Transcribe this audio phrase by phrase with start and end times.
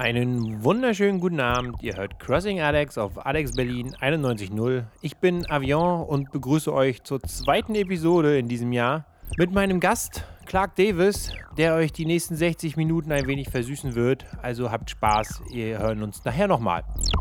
[0.00, 1.82] Einen wunderschönen guten Abend.
[1.82, 4.84] Ihr hört Crossing Alex auf Alex Berlin 91.0.
[5.02, 9.04] Ich bin Avion und begrüße euch zur zweiten Episode in diesem Jahr
[9.36, 14.24] mit meinem Gast Clark Davis, der euch die nächsten 60 Minuten ein wenig versüßen wird.
[14.40, 15.42] Also habt Spaß.
[15.52, 16.82] Wir hören uns nachher nochmal.
[16.82, 17.19] da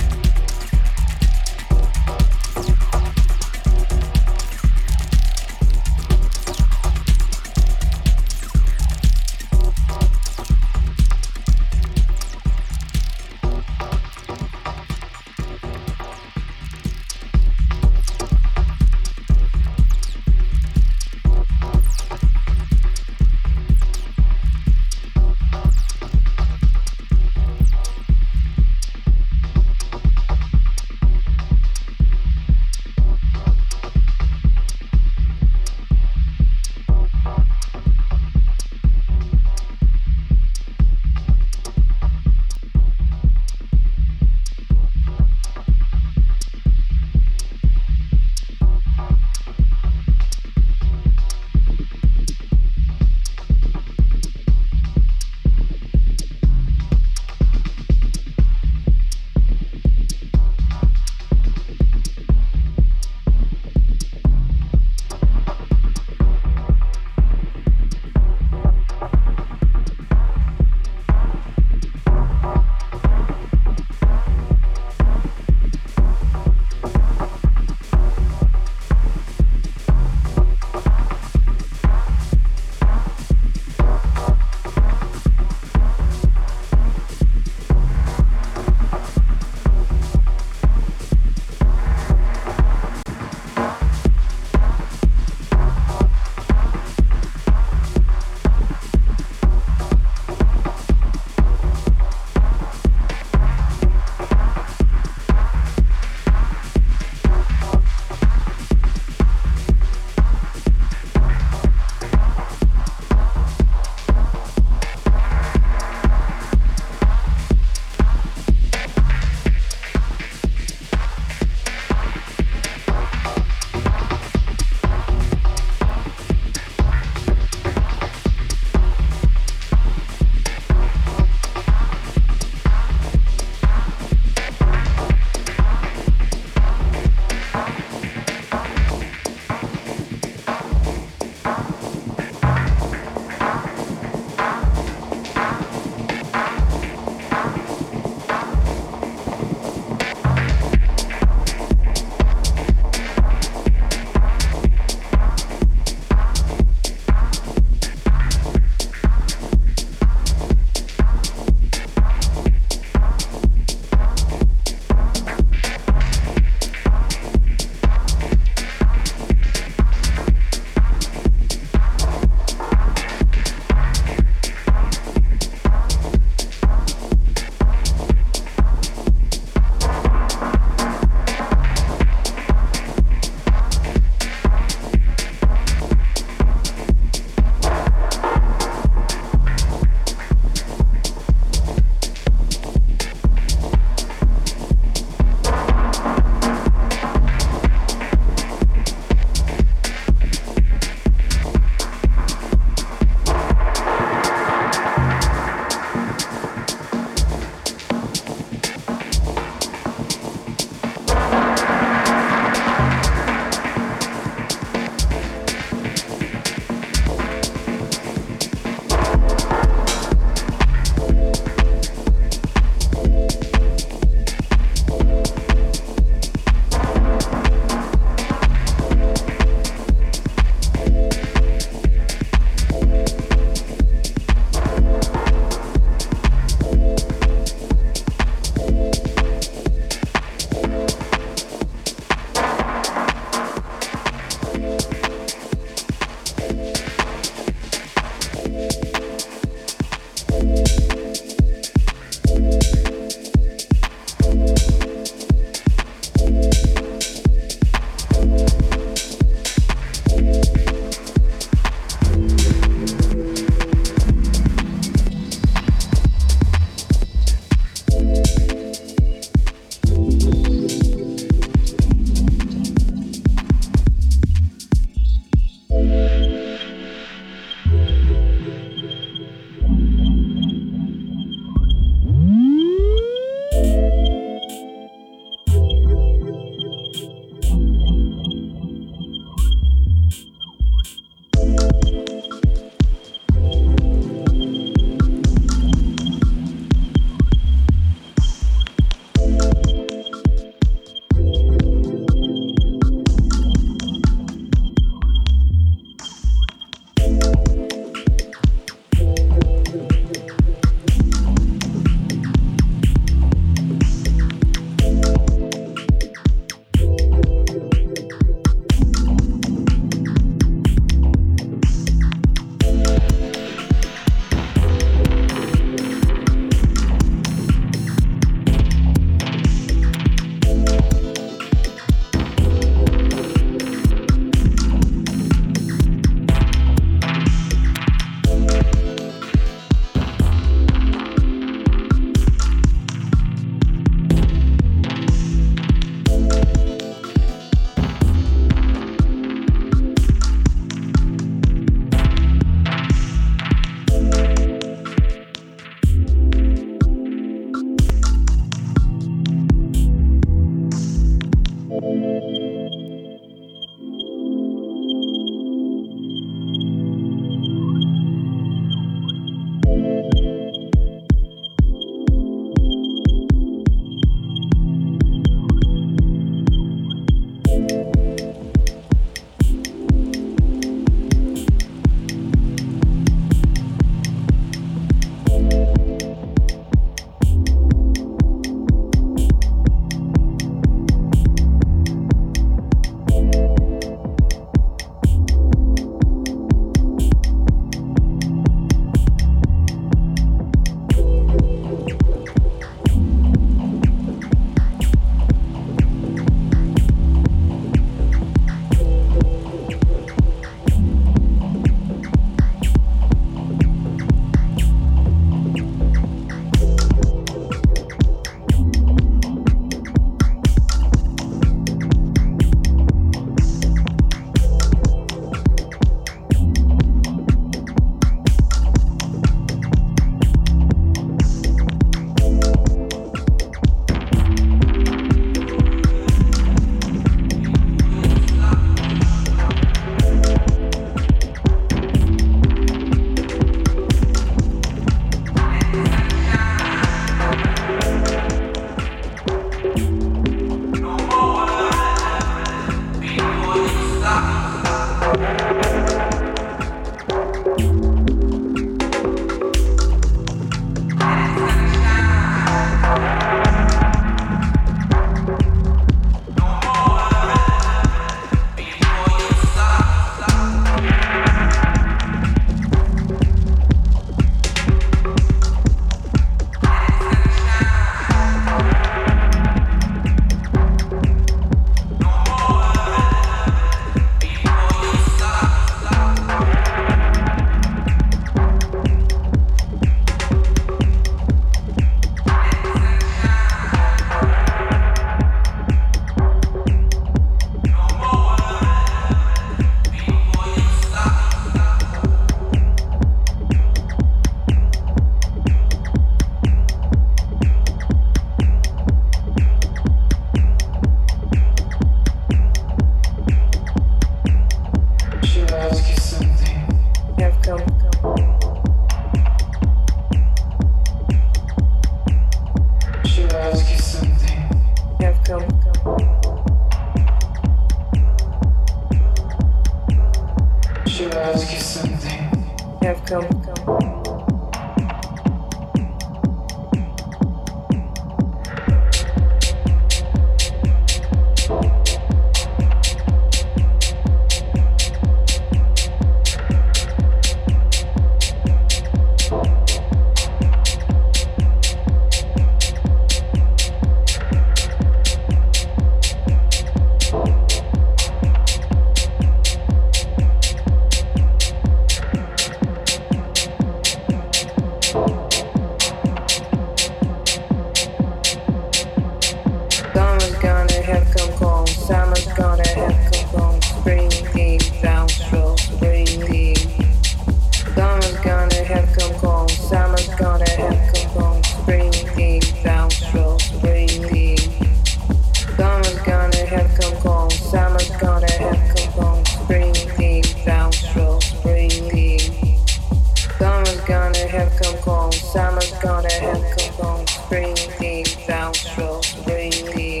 [594.28, 600.00] have come home, summer's gonna have come home, spring deep, down strokes, breathing.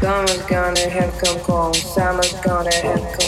[0.00, 3.25] Summer's gonna have come home, summer's gonna have come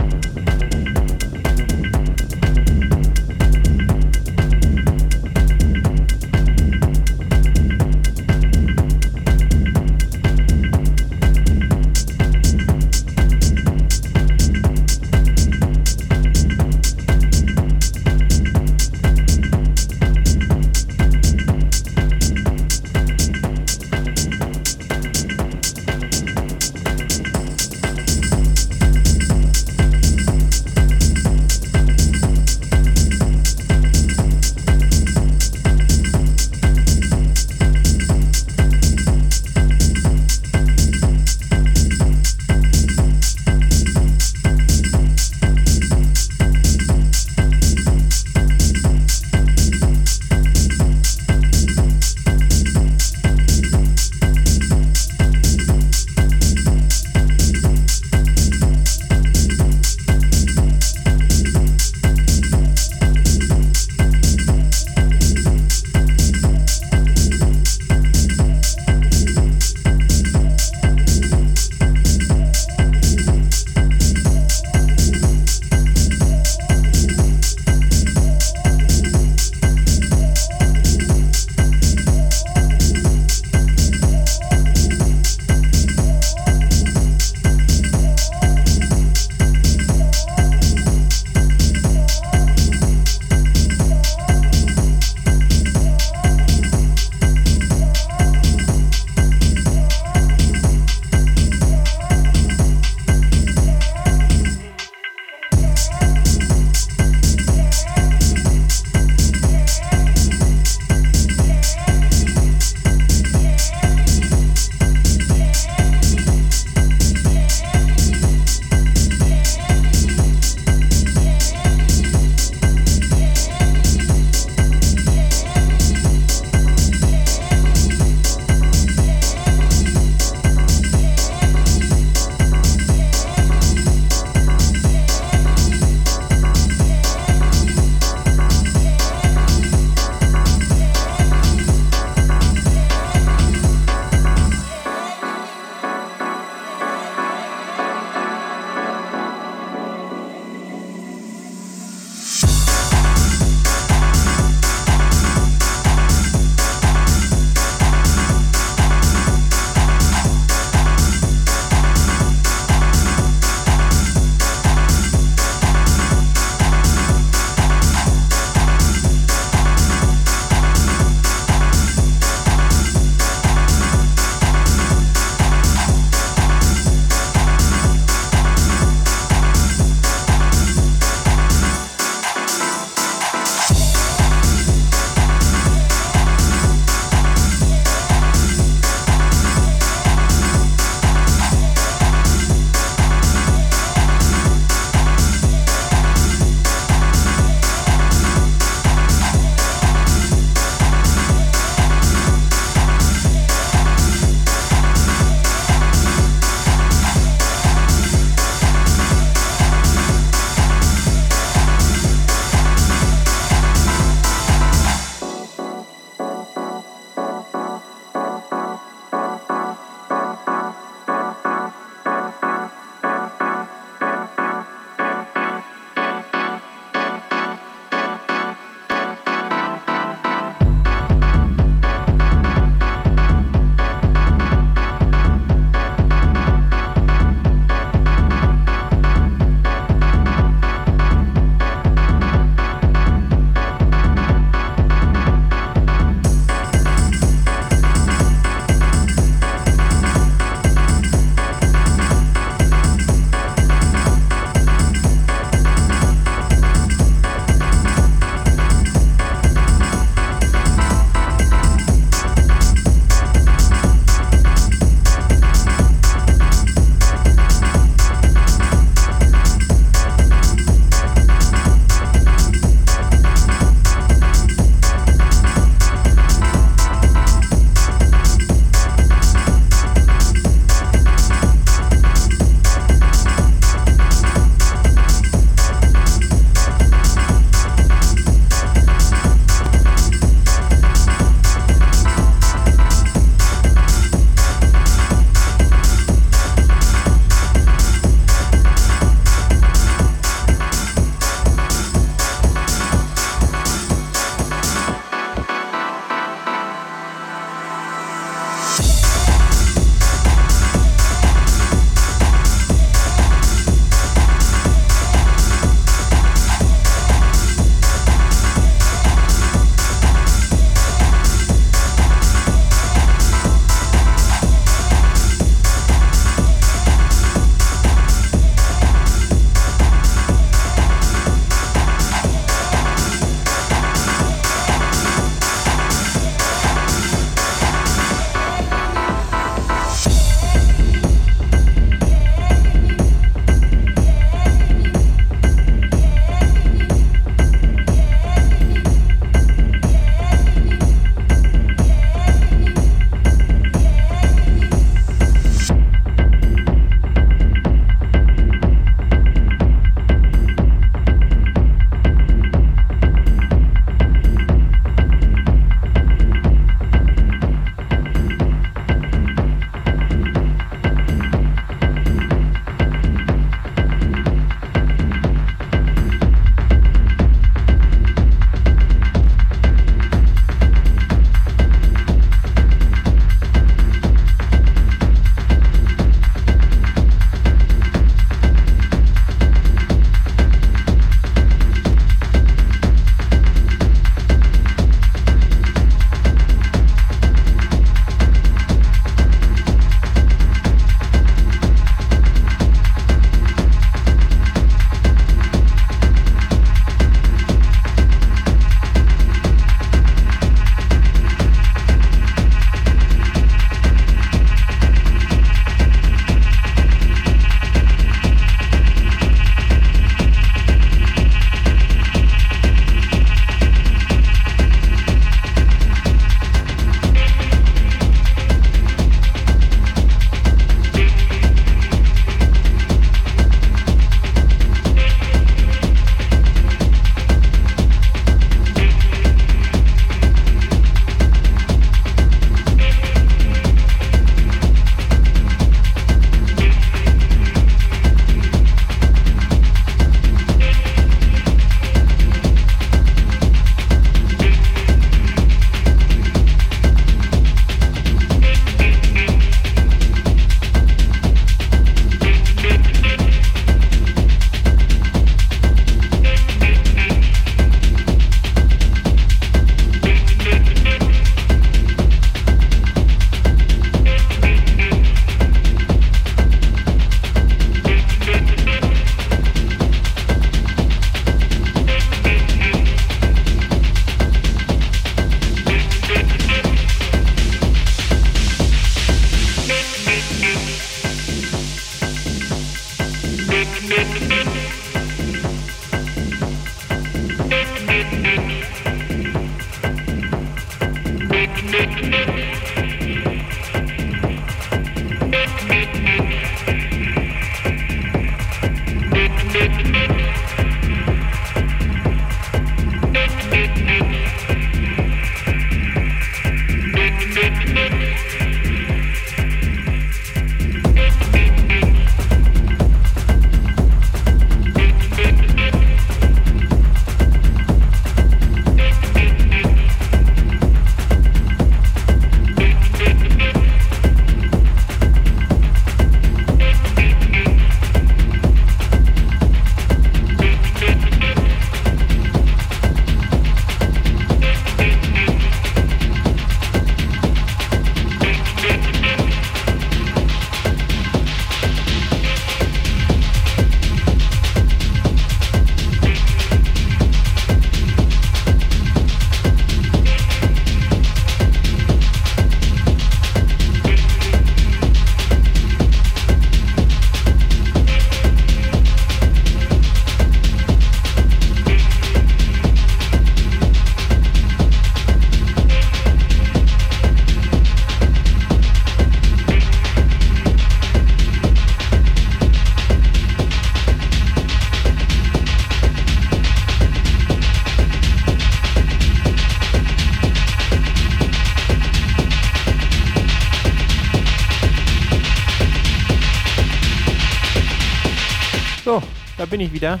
[599.54, 600.00] bin ich wieder.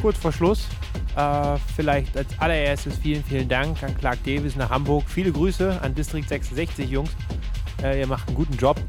[0.00, 0.68] Kurz vor Schluss.
[1.16, 5.02] Äh, vielleicht als allererstes vielen, vielen Dank an Clark Davis nach Hamburg.
[5.08, 7.10] Viele Grüße an District 66, Jungs.
[7.82, 8.80] Äh, ihr macht einen guten Job.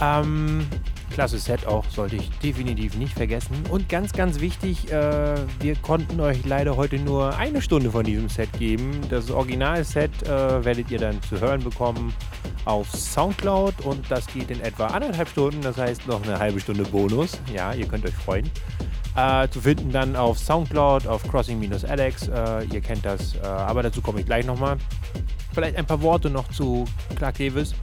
[0.00, 0.64] Ähm,
[1.12, 3.56] klasse Set auch, sollte ich definitiv nicht vergessen.
[3.70, 8.28] Und ganz, ganz wichtig, äh, wir konnten euch leider heute nur eine Stunde von diesem
[8.28, 9.00] Set geben.
[9.10, 12.14] Das Originalset äh, werdet ihr dann zu hören bekommen
[12.66, 16.84] auf Soundcloud und das geht in etwa anderthalb Stunden, das heißt noch eine halbe Stunde
[16.84, 17.40] Bonus.
[17.52, 18.48] Ja, ihr könnt euch freuen.
[19.14, 22.28] Äh, zu finden dann auf Soundcloud, auf Crossing-Alex.
[22.28, 24.78] Äh, ihr kennt das, äh, aber dazu komme ich gleich nochmal.
[25.52, 26.86] Vielleicht ein paar Worte noch zu
[27.16, 27.74] Clark Davis.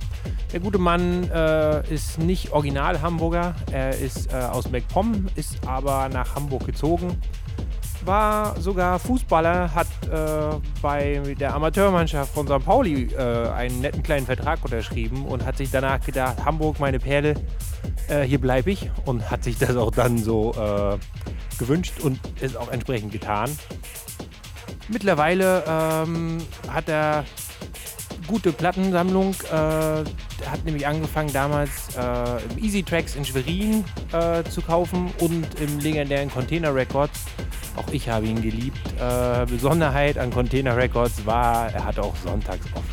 [0.52, 3.54] Der gute Mann äh, ist nicht original Hamburger.
[3.72, 7.16] Er ist äh, aus MacPom, ist aber nach Hamburg gezogen.
[8.06, 12.66] War sogar Fußballer, hat äh, bei der Amateurmannschaft von St.
[12.66, 17.36] Pauli einen netten kleinen Vertrag unterschrieben und hat sich danach gedacht: Hamburg, meine Perle,
[18.26, 18.90] hier bleibe ich.
[19.06, 20.54] Und hat sich das auch dann so
[21.58, 23.50] gewünscht und ist auch entsprechend getan.
[24.88, 27.26] Mittlerweile ähm, hat er
[28.28, 29.36] gute Plattensammlung.
[29.52, 30.04] Äh,
[30.46, 33.84] hat nämlich angefangen damals äh, im Easy Tracks in Schwerin
[34.14, 37.26] äh, zu kaufen und im legendären Container Records.
[37.76, 38.80] Auch ich habe ihn geliebt.
[39.00, 42.86] Äh, Besonderheit an Container Records war, er hatte auch sonntags oft.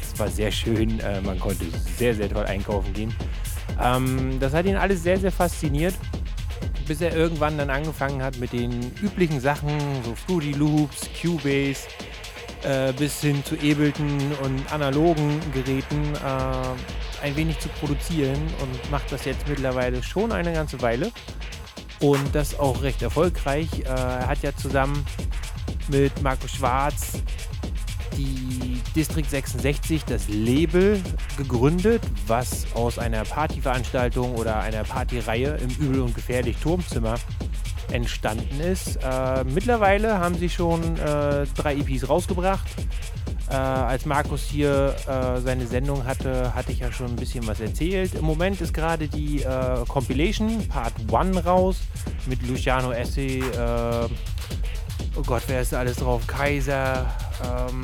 [0.00, 1.00] Das war sehr schön.
[1.00, 1.64] Äh, man konnte
[1.96, 3.14] sehr, sehr toll einkaufen gehen.
[3.80, 5.94] Ähm, das hat ihn alles sehr, sehr fasziniert
[6.86, 9.70] bis er irgendwann dann angefangen hat mit den üblichen Sachen,
[10.04, 11.88] so Fruity Loops, Cubase,
[12.64, 19.10] äh, bis hin zu Ableton und analogen Geräten äh, ein wenig zu produzieren und macht
[19.10, 21.10] das jetzt mittlerweile schon eine ganze Weile.
[22.00, 23.68] Und das auch recht erfolgreich.
[23.80, 25.04] Äh, er hat ja zusammen
[25.88, 27.22] mit Marco Schwarz
[28.16, 31.00] die District 66, das Label,
[31.36, 37.14] gegründet, was aus einer Partyveranstaltung oder einer Partyreihe im Übel und Gefährlich Turmzimmer
[37.90, 38.96] entstanden ist.
[38.96, 42.66] Äh, mittlerweile haben sie schon äh, drei EPs rausgebracht.
[43.50, 47.60] Äh, als Markus hier äh, seine Sendung hatte, hatte ich ja schon ein bisschen was
[47.60, 48.14] erzählt.
[48.14, 51.80] Im Moment ist gerade die äh, Compilation Part 1 raus
[52.26, 53.42] mit Luciano Essay.
[55.02, 56.26] Äh, oh Gott, wer ist da alles drauf?
[56.26, 57.06] Kaiser.
[57.44, 57.82] Ähm,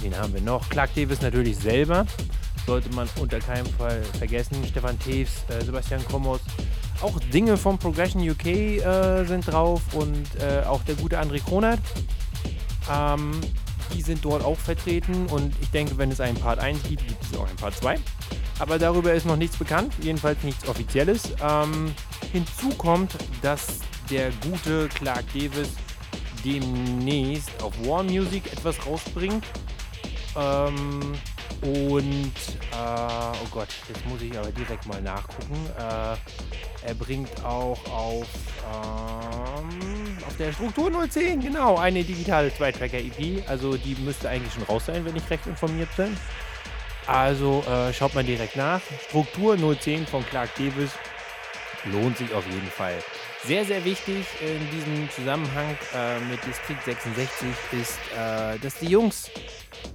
[0.00, 0.68] wen haben wir noch?
[0.68, 2.06] Clark Davis natürlich selber.
[2.66, 4.56] Sollte man unter keinem Fall vergessen.
[4.68, 6.40] Stefan Teves, Sebastian Komos.
[7.00, 11.80] Auch Dinge vom Progression UK äh, sind drauf und äh, auch der gute André Kronert.
[12.90, 13.32] Ähm,
[13.94, 17.22] die sind dort auch vertreten und ich denke, wenn es einen Part 1 gibt, gibt
[17.22, 17.98] es auch einen Part 2.
[18.58, 21.34] Aber darüber ist noch nichts bekannt, jedenfalls nichts Offizielles.
[21.42, 21.94] Ähm,
[22.32, 23.80] hinzu kommt, dass
[24.10, 25.70] der gute Clark Davis
[26.44, 29.44] demnächst auf War Music etwas rausbringt.
[30.36, 31.14] Ähm,
[31.62, 32.32] und,
[32.70, 35.56] äh, oh Gott, jetzt muss ich aber direkt mal nachgucken.
[35.78, 36.16] Äh,
[36.86, 38.26] er bringt auch auf,
[38.72, 43.48] ähm, auf der Struktur 010, genau, eine digitale Zwei-Tracker-EP.
[43.48, 46.16] Also die müsste eigentlich schon raus sein, wenn ich recht informiert bin.
[47.06, 48.80] Also äh, schaut mal direkt nach.
[49.08, 50.90] Struktur 010 von Clark Davis
[51.84, 52.98] lohnt sich auf jeden Fall.
[53.44, 57.48] Sehr, sehr wichtig in diesem Zusammenhang äh, mit District 66
[57.80, 59.30] ist, äh, dass die Jungs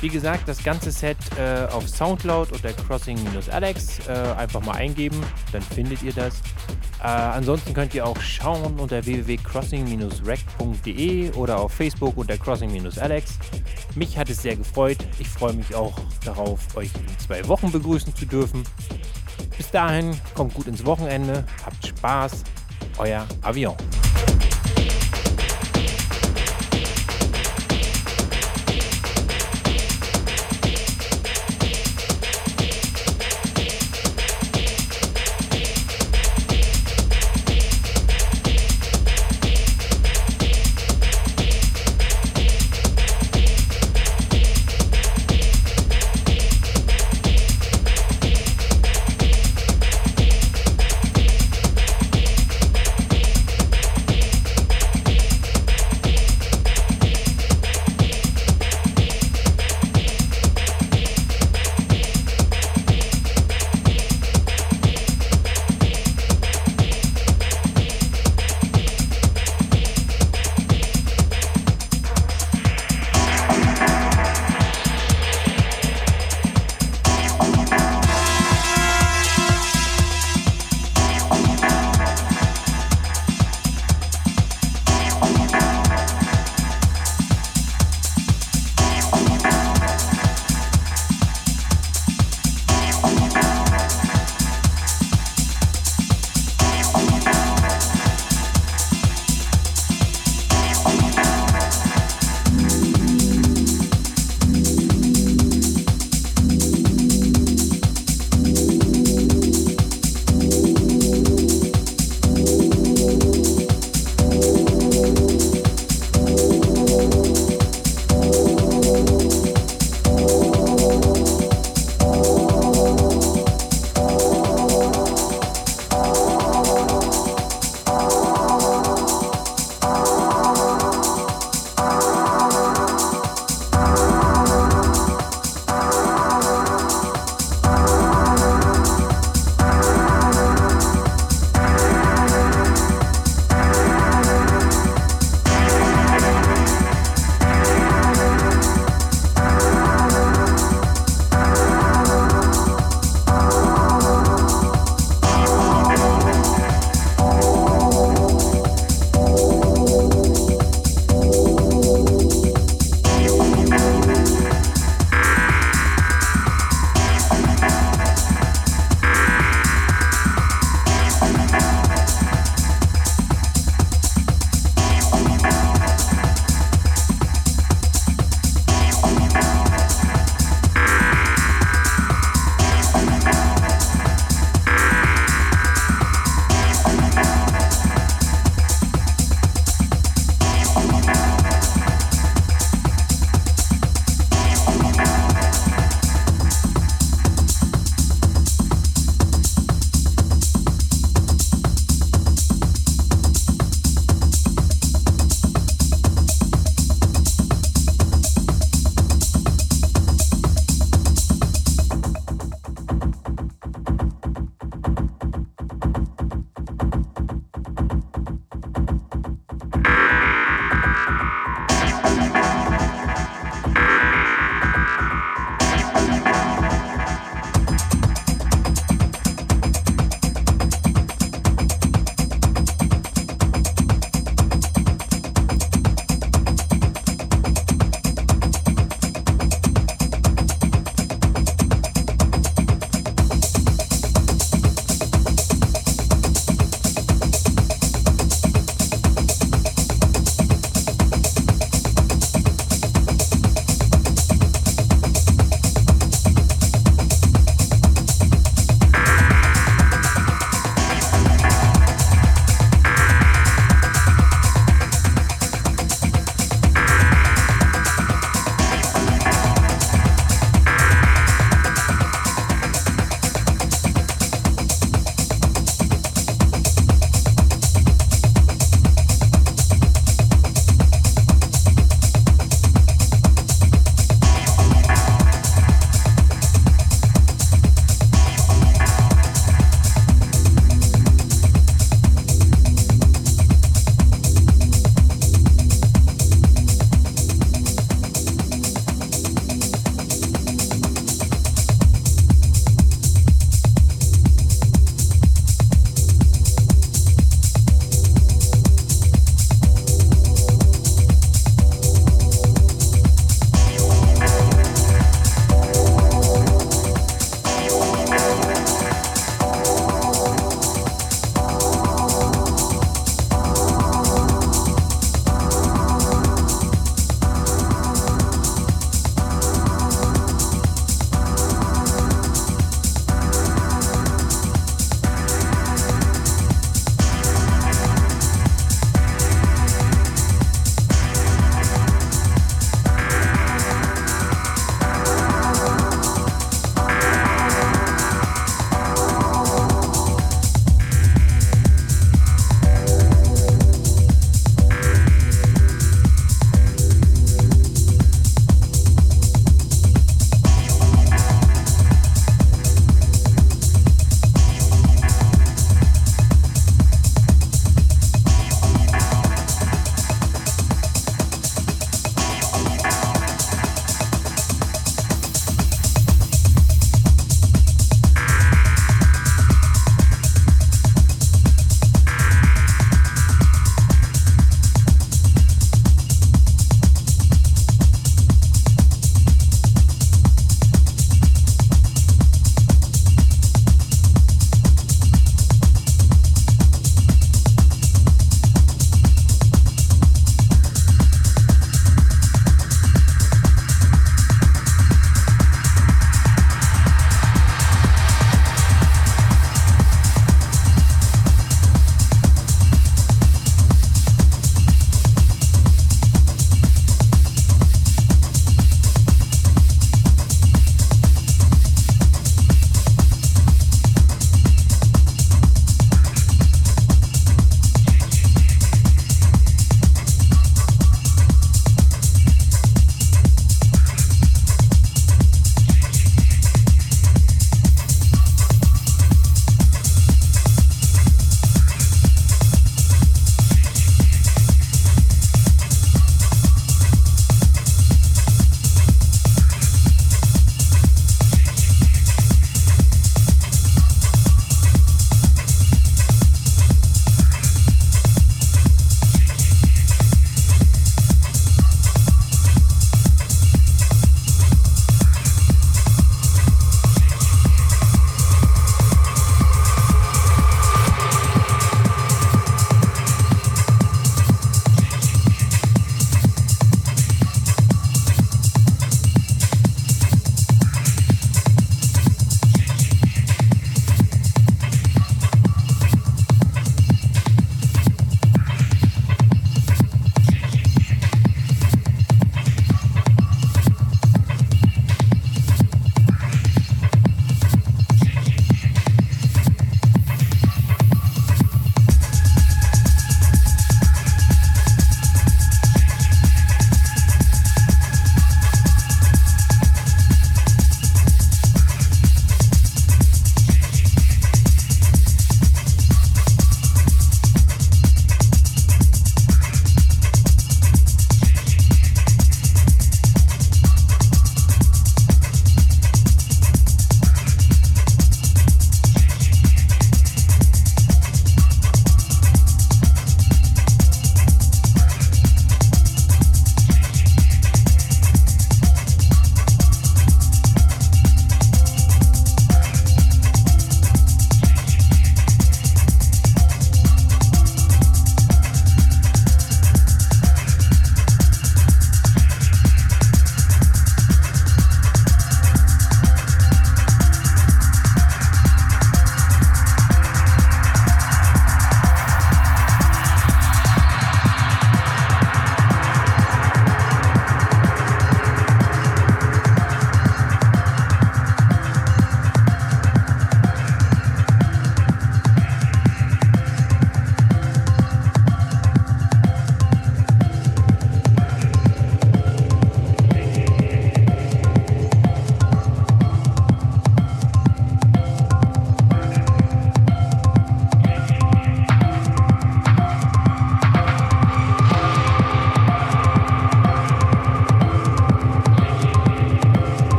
[0.00, 5.20] Wie gesagt, das ganze Set äh, auf Soundcloud unter Crossing-Alex äh, einfach mal eingeben,
[5.52, 6.42] dann findet ihr das.
[7.00, 13.38] Äh, ansonsten könnt ihr auch schauen unter www.crossing-rec.de oder auf Facebook unter Crossing-Alex.
[13.94, 14.98] Mich hat es sehr gefreut.
[15.18, 15.94] Ich freue mich auch
[16.24, 18.64] darauf, euch in zwei Wochen begrüßen zu dürfen.
[19.56, 22.42] Bis dahin, kommt gut ins Wochenende, habt Spaß.
[22.98, 23.76] Euer Avion.